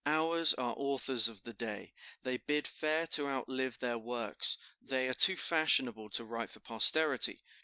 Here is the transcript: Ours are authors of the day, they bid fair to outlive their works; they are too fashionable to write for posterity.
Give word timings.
Ours 0.07 0.55
are 0.55 0.73
authors 0.77 1.27
of 1.27 1.43
the 1.43 1.53
day, 1.53 1.93
they 2.23 2.37
bid 2.37 2.65
fair 2.67 3.05
to 3.05 3.27
outlive 3.29 3.77
their 3.77 3.99
works; 3.99 4.57
they 4.81 5.07
are 5.07 5.13
too 5.13 5.35
fashionable 5.37 6.09
to 6.09 6.25
write 6.25 6.49
for 6.49 6.59
posterity. 6.59 7.43